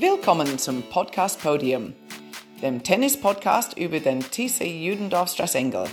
Willkommen 0.00 0.58
zum 0.58 0.82
Podcast 0.84 1.42
Podium, 1.42 1.92
dem 2.62 2.82
Tennis-Podcast 2.82 3.76
über 3.76 4.00
den 4.00 4.20
TC 4.20 4.62
Judendorf 4.64 5.30
Strassengel. 5.30 5.84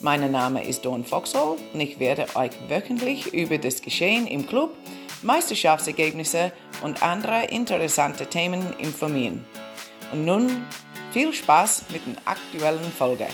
Mein 0.00 0.28
Name 0.32 0.64
ist 0.64 0.84
Dawn 0.84 1.04
Foxhall 1.04 1.56
und 1.72 1.78
ich 1.78 2.00
werde 2.00 2.26
euch 2.34 2.50
wöchentlich 2.66 3.32
über 3.32 3.58
das 3.58 3.80
Geschehen 3.80 4.26
im 4.26 4.44
Club, 4.44 4.74
Meisterschaftsergebnisse 5.22 6.50
und 6.82 7.04
andere 7.04 7.44
interessante 7.44 8.26
Themen 8.26 8.74
informieren. 8.80 9.44
Und 10.10 10.24
nun 10.24 10.66
viel 11.12 11.32
Spaß 11.32 11.84
mit 11.92 12.02
der 12.06 12.16
aktuellen 12.24 12.90
Folge. 12.90 13.28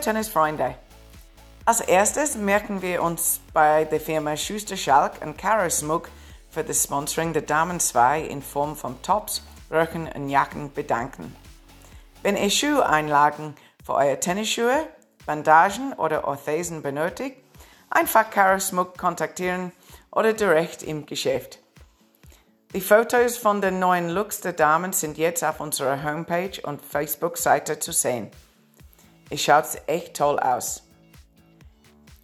Tennisfreunde! 0.00 0.74
Als 1.64 1.80
erstes 1.80 2.36
merken 2.36 2.82
wir 2.82 3.02
uns 3.02 3.40
bei 3.52 3.84
der 3.84 4.00
Firma 4.00 4.36
Schuster 4.36 4.76
Schalk 4.76 5.24
und 5.24 5.38
Caro 5.38 5.70
Smug 5.70 6.08
für 6.50 6.62
das 6.62 6.84
Sponsoring 6.84 7.32
der 7.32 7.42
Damen 7.42 7.80
2 7.80 8.22
in 8.22 8.42
Form 8.42 8.76
von 8.76 9.00
Tops, 9.02 9.42
Röcken 9.70 10.06
und 10.14 10.28
Jacken 10.28 10.72
bedanken. 10.72 11.34
Wenn 12.22 12.36
ihr 12.36 12.50
Schuheinlagen 12.50 13.54
für 13.84 13.94
eure 13.94 14.20
Tennisschuhe, 14.20 14.86
Bandagen 15.26 15.94
oder 15.94 16.28
Orthesen 16.28 16.82
benötigt, 16.82 17.38
einfach 17.90 18.30
Caro 18.30 18.60
Smug 18.60 18.98
kontaktieren 18.98 19.72
oder 20.10 20.32
direkt 20.32 20.82
im 20.82 21.06
Geschäft. 21.06 21.60
Die 22.74 22.80
Fotos 22.80 23.36
von 23.36 23.60
den 23.60 23.78
neuen 23.78 24.10
Looks 24.10 24.40
der 24.40 24.52
Damen 24.52 24.92
sind 24.92 25.16
jetzt 25.16 25.44
auf 25.44 25.60
unserer 25.60 26.02
Homepage 26.02 26.60
und 26.64 26.82
Facebook-Seite 26.82 27.78
zu 27.78 27.92
sehen. 27.92 28.30
Es 29.34 29.42
schaut 29.42 29.64
echt 29.88 30.14
toll 30.14 30.38
aus. 30.38 30.84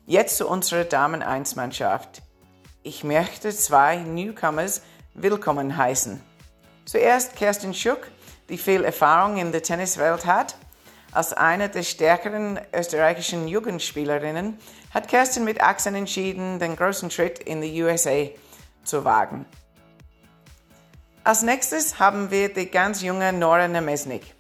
Jetzt 0.06 0.36
zu 0.36 0.47
unserer 0.47 0.84
Damen-1-Mannschaft. 0.84 2.22
Ich 2.84 3.03
möchte 3.03 3.50
zwei 3.50 3.97
Newcomers 3.97 4.83
willkommen 5.14 5.77
heißen. 5.77 6.20
Zuerst 6.84 7.34
Kerstin 7.34 7.75
Schuck, 7.75 8.06
die 8.48 8.58
viel 8.58 8.84
Erfahrung 8.84 9.38
in 9.38 9.50
der 9.50 9.64
Tenniswelt 9.64 10.25
hat. 10.25 10.55
Als 11.11 11.33
eine 11.33 11.69
der 11.69 11.83
stärkeren 11.83 12.61
österreichischen 12.72 13.48
Jugendspielerinnen 13.48 14.56
hat 14.94 15.08
Kerstin 15.08 15.42
mit 15.42 15.61
Achsen 15.61 15.97
entschieden, 15.97 16.61
den 16.61 16.77
großen 16.77 17.11
Schritt 17.11 17.41
in 17.41 17.61
die 17.61 17.83
USA 17.83 18.28
zu 18.84 19.05
wagen. 19.05 19.47
Als 21.25 21.42
nächstes 21.42 21.98
haben 21.98 22.31
wir 22.31 22.55
die 22.55 22.70
ganz 22.70 23.03
junge 23.03 23.33
Nora 23.33 23.66
Nemesnik. 23.66 24.36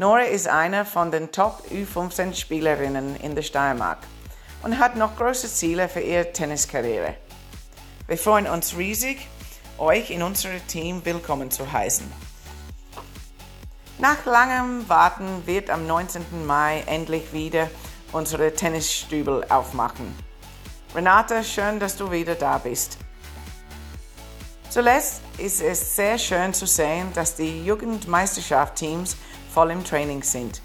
Nora 0.00 0.22
ist 0.22 0.46
eine 0.46 0.84
von 0.84 1.10
den 1.10 1.32
Top 1.32 1.64
U15-Spielerinnen 1.72 3.16
in 3.16 3.34
der 3.34 3.42
Steiermark 3.42 3.98
und 4.62 4.78
hat 4.78 4.94
noch 4.94 5.16
große 5.16 5.48
Ziele 5.48 5.88
für 5.88 5.98
ihre 5.98 6.32
Tenniskarriere. 6.32 7.16
Wir 8.06 8.16
freuen 8.16 8.46
uns 8.46 8.76
riesig, 8.76 9.26
euch 9.76 10.12
in 10.12 10.22
unserem 10.22 10.64
Team 10.68 11.04
willkommen 11.04 11.50
zu 11.50 11.72
heißen. 11.72 12.06
Nach 13.98 14.24
langem 14.24 14.88
Warten 14.88 15.44
wird 15.46 15.68
am 15.68 15.88
19. 15.88 16.46
Mai 16.46 16.84
endlich 16.86 17.32
wieder 17.32 17.68
unsere 18.12 18.54
Tennisstübel 18.54 19.46
aufmachen. 19.48 20.16
Renate, 20.94 21.42
schön, 21.42 21.80
dass 21.80 21.96
du 21.96 22.08
wieder 22.08 22.36
da 22.36 22.58
bist. 22.58 22.98
Zuletzt 24.70 25.22
ist 25.38 25.60
es 25.60 25.96
sehr 25.96 26.18
schön 26.18 26.54
zu 26.54 26.68
sehen, 26.68 27.08
dass 27.14 27.34
die 27.34 27.64
Jugendmeisterschaft-Teams 27.64 29.16
voll 29.58 29.72
im 29.72 29.82
Training 29.82 30.22
sind. 30.22 30.62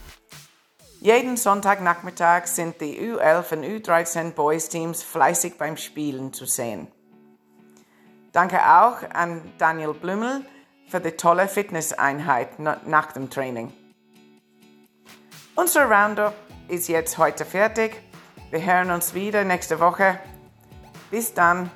Jeden 0.99 1.35
Sonntagnachmittag 1.35 2.45
sind 2.45 2.79
die 2.79 3.01
U11 3.01 3.53
und 3.53 3.63
U13 3.65 4.33
Boys 4.33 4.69
Teams 4.69 5.01
fleißig 5.01 5.57
beim 5.57 5.77
Spielen 5.77 6.31
zu 6.31 6.45
sehen. 6.45 6.87
Danke 8.33 8.59
auch 8.59 8.97
an 9.11 9.51
Daniel 9.57 9.95
Blümel 9.95 10.45
für 10.87 10.99
die 10.99 11.13
tolle 11.13 11.47
Fitnesseinheit 11.47 12.59
nach 12.59 13.11
dem 13.13 13.31
Training. 13.31 13.73
Unser 15.55 15.89
Roundup 15.89 16.35
ist 16.67 16.87
jetzt 16.87 17.17
heute 17.17 17.45
fertig. 17.45 17.99
Wir 18.51 18.63
hören 18.63 18.91
uns 18.91 19.15
wieder 19.15 19.43
nächste 19.43 19.79
Woche. 19.79 20.19
Bis 21.09 21.33
dann. 21.33 21.71